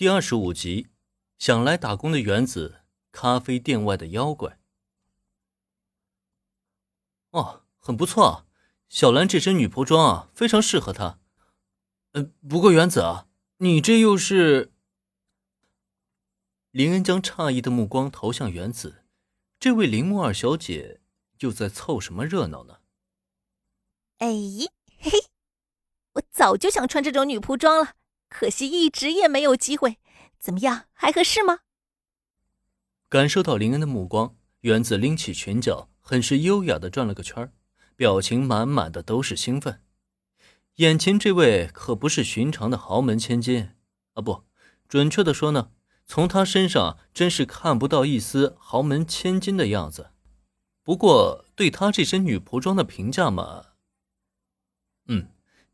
[0.00, 0.86] 第二十五集，
[1.36, 2.80] 想来打工的原子，
[3.12, 4.58] 咖啡店外的妖怪。
[7.32, 8.46] 哦，很不错，
[8.88, 11.18] 小兰这身女仆装啊，非常适合她。
[12.12, 13.28] 呃，不过原子啊，
[13.58, 14.72] 你这又是……
[16.70, 19.04] 林恩将诧异的目光投向原子，
[19.58, 21.02] 这位铃木二小姐
[21.40, 22.78] 又在凑什么热闹呢？
[24.16, 25.10] 哎，嘿嘿，
[26.14, 27.96] 我早就想穿这种女仆装了。
[28.30, 29.98] 可惜一直也没有机会，
[30.38, 31.58] 怎么样，还合适吗？
[33.08, 37.52] 感受到林恩的目光，原子拎起裙角，很是优雅的转了个圈
[37.96, 39.82] 表情满满的都是兴奋。
[40.76, 43.70] 眼前这位可不是寻常的豪门千金
[44.14, 44.44] 啊，不，
[44.88, 45.72] 准确的说呢，
[46.06, 50.12] 从她身上真是看不到一丝豪门千金的样子。
[50.82, 53.72] 不过对她这身女仆装的评价嘛，
[55.08, 55.28] 嗯，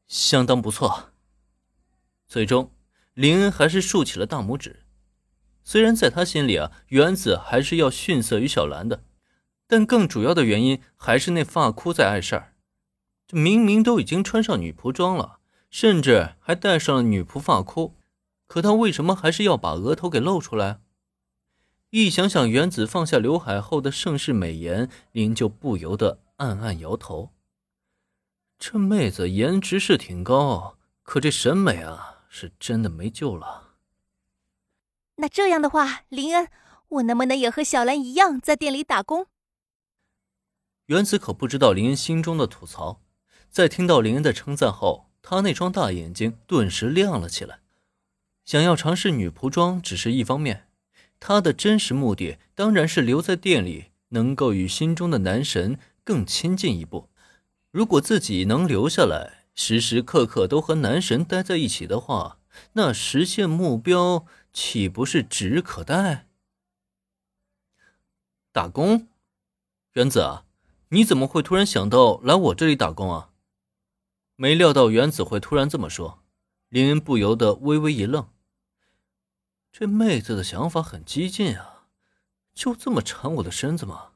[0.08, 1.12] 相当不错。
[2.28, 2.72] 最终，
[3.14, 4.84] 林恩还是竖起了大拇指。
[5.62, 9.04] 虽然在他心里啊，原子还是要逊色于小兰的，
[9.66, 12.54] 但更主要的原因还是那发箍在碍事儿。
[13.26, 15.38] 这明明都已经穿上女仆装了，
[15.70, 17.96] 甚至还戴上了女仆发箍，
[18.46, 20.80] 可他为什么还是要把额头给露出来？
[21.90, 27.32] 一想想原子放下刘海后的盛世美颜，林就不由得暗暗摇头。
[28.58, 32.15] 这妹子颜值是挺高，可这审美啊……
[32.38, 33.76] 是真的没救了。
[35.14, 36.50] 那这样的话，林恩，
[36.88, 39.28] 我能不能也和小兰一样在店里打工？
[40.84, 43.00] 原子可不知道林恩心中的吐槽，
[43.48, 47.60] 在听到林恩的称赞后，他那双大眼睛顿时亮了起来。
[48.44, 50.68] 想要尝试女仆装只是一方面，
[51.18, 57.08] 他的真实目的当然是留在店里，能够与心中的男神更亲近一步。
[57.70, 59.45] 如果自己能留下来。
[59.56, 62.38] 时时刻刻都和男神待在一起的话，
[62.74, 66.28] 那实现目标岂不是指日可待？
[68.52, 69.08] 打工，
[69.94, 70.44] 原子啊，
[70.90, 73.30] 你怎么会突然想到来我这里打工啊？
[74.36, 76.22] 没料到原子会突然这么说，
[76.68, 78.28] 林恩不由得微微一愣。
[79.72, 81.86] 这妹子的想法很激进啊，
[82.54, 84.12] 就这么缠我的身子吗？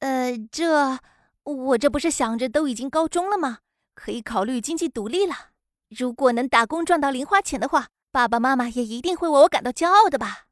[0.00, 1.00] 呃，这
[1.42, 3.60] 我这不是想着都已经高中了吗？
[3.94, 5.50] 可以考虑经济独立了。
[5.88, 10.46] 如果能打工赚到零花钱的话，爸爸妈妈也一定会为我感到骄傲的吧。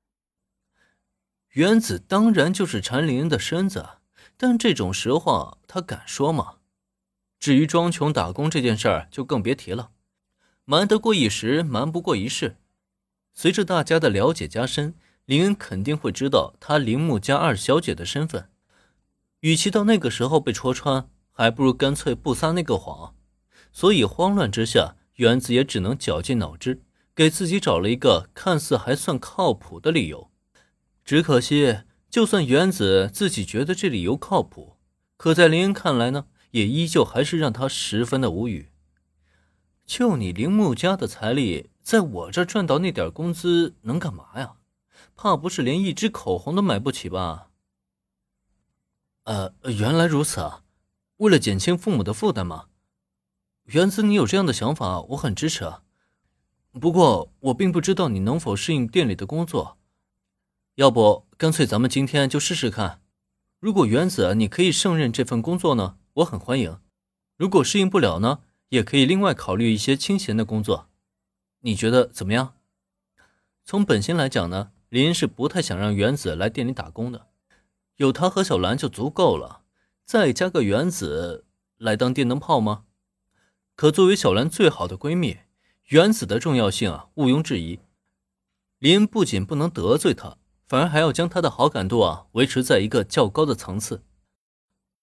[1.52, 3.88] 原子当然就是缠林恩的身子，
[4.36, 6.56] 但这种实话他敢说吗？
[7.40, 9.90] 至于装穷打工这件事儿，就更别提了。
[10.64, 12.58] 瞒得过一时，瞒不过一世。
[13.32, 14.94] 随着大家的了解加深，
[15.24, 18.50] 林恩肯定会知道他铃木家二小姐的身份。
[19.40, 23.14] 与其到那个时候被戳穿，还不如干脆不撒那个谎。
[23.72, 26.82] 所以慌乱之下，原子也只能绞尽脑汁，
[27.14, 30.30] 给自己找了一个看似还算靠谱的理由。
[31.04, 34.76] 只可惜，就算原子自己觉得这理由靠谱，
[35.16, 38.70] 可在林恩看来呢，也依旧还是让他十分的无语。
[39.86, 44.54] 就你铃木家的财力，在我这赚到那点工资能干嘛呀？
[45.16, 47.48] 怕不是连一支口红都买不起吧？
[49.24, 50.62] 呃，原来如此啊！
[51.16, 52.66] 为了减轻父母的负担吗？
[53.70, 55.82] 原子，你有这样的想法，我很支持啊。
[56.80, 59.76] 不过，我并不知道你能否适应店里的工作。
[60.76, 63.02] 要不，干脆咱们今天就试试看。
[63.60, 66.80] 如果原子你可以胜任这份工作呢，我很欢迎；
[67.36, 68.38] 如果适应不了呢，
[68.70, 70.88] 也可以另外考虑一些清闲的工作。
[71.60, 72.54] 你觉得怎么样？
[73.66, 77.26] 从本心来讲呢，林是不太想让原子来店里打工的，
[77.96, 79.60] 有他和小兰就足够了，
[80.06, 81.44] 再加个原子
[81.76, 82.84] 来当电灯泡吗？
[83.78, 85.36] 可作为小兰最好的闺蜜，
[85.90, 87.78] 原子的重要性啊，毋庸置疑。
[88.80, 94.02] 林不仅不能得罪她，反而还要将她的好感度啊维持在一个较高的层次。